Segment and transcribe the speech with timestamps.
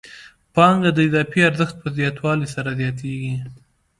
[0.53, 3.33] پانګه د اضافي ارزښت په زیاتوالي سره زیاتېږي